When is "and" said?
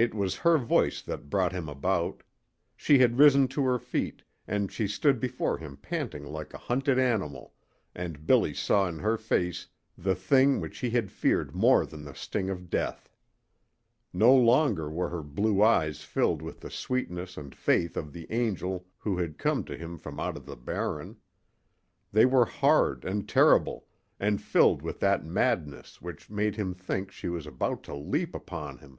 4.48-4.72, 7.94-8.26, 17.36-17.54, 23.04-23.28, 24.18-24.42